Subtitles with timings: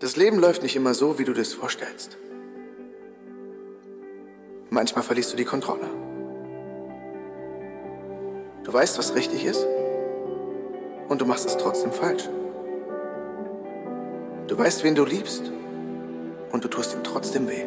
[0.00, 2.16] Das Leben läuft nicht immer so, wie du das vorstellst.
[4.70, 5.86] Manchmal verlierst du die Kontrolle.
[8.64, 9.66] Du weißt, was richtig ist
[11.10, 12.30] und du machst es trotzdem falsch.
[14.46, 15.52] Du weißt, wen du liebst
[16.50, 17.66] und du tust ihm trotzdem weh.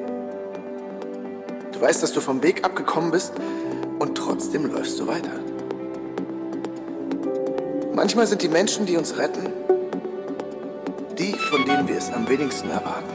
[1.72, 3.34] Du weißt, dass du vom Weg abgekommen bist
[4.00, 5.40] und trotzdem läufst du weiter.
[7.94, 9.54] Manchmal sind die Menschen, die uns retten,
[12.04, 13.14] es am wenigsten erwarten.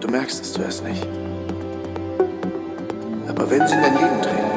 [0.00, 1.06] Du merkst es zuerst nicht.
[3.28, 4.50] Aber wenn sie in dein Leben treten,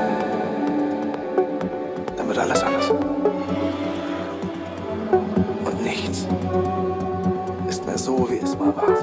[2.15, 2.89] dann wird alles anders.
[5.65, 6.27] Und nichts
[7.67, 9.00] ist mehr so, wie es mal war.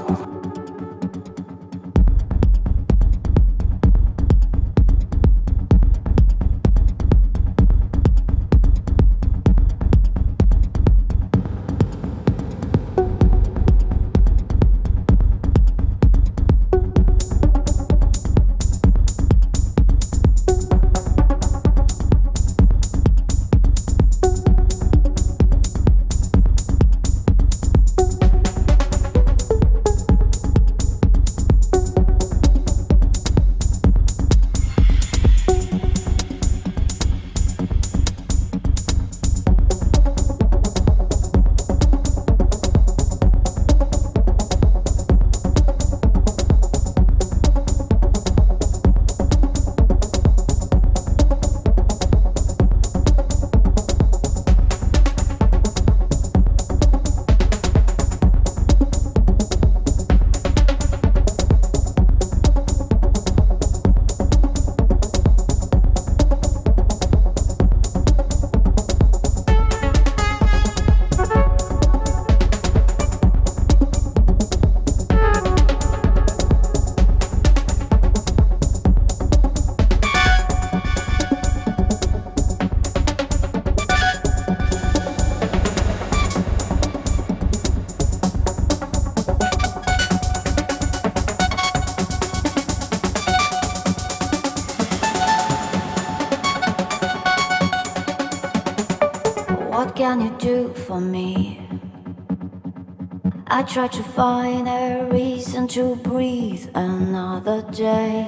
[103.68, 108.24] Try to find a reason to breathe another day.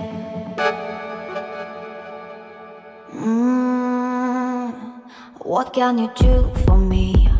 [3.14, 4.74] Mm,
[5.38, 7.30] what can you do for me?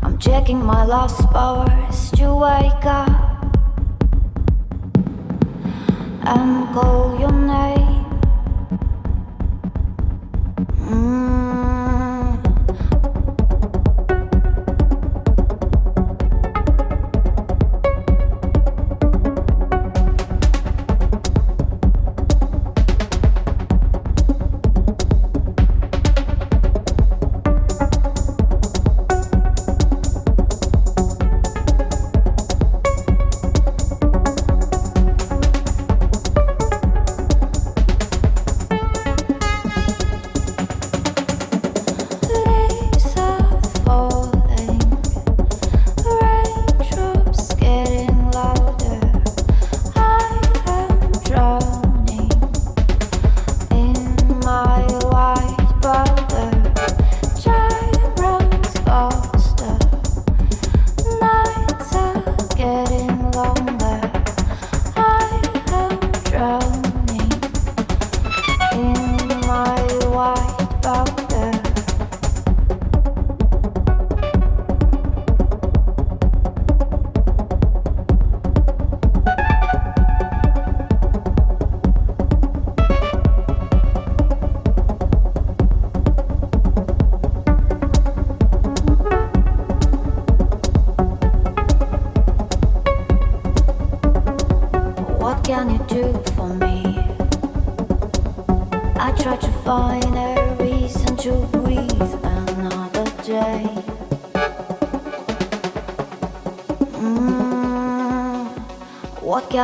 [0.00, 3.10] I'm checking my last powers to wake up
[6.24, 7.83] and call your name.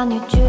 [0.00, 0.39] got new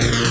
[0.00, 0.27] Yeah.